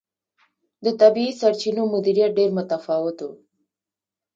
[0.83, 3.29] د طبیعي سرچینو مدیریت ډېر متفاوت و.